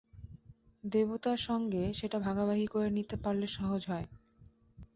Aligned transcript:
দেবতার 0.83 1.39
সঙ্গে 1.47 1.83
সেটা 1.93 2.17
ভাগাভাগি 2.19 2.67
করে 2.67 2.89
নিতে 2.91 3.15
পারলে 3.17 3.47
সহজ 3.57 3.81
হয়। 3.87 4.07